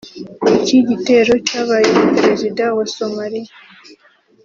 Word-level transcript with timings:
Iki 0.57 0.77
gitero 0.89 1.33
cyabaye 1.47 1.89
Perezida 2.13 2.63
wa 2.77 2.85
Somalia 2.95 3.51